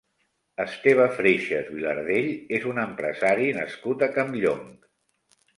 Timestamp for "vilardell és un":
1.75-2.83